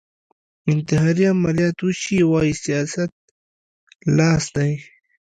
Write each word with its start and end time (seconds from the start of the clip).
انتحاري 0.71 1.23
عملیات 1.33 1.77
وشي 1.85 2.17
وايي 2.31 2.53
سیاست 2.63 3.11
لاس 4.17 4.43
دی 4.55 4.71